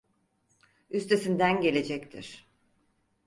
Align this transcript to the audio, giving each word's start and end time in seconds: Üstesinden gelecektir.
Üstesinden 0.89 1.61
gelecektir. 1.61 2.47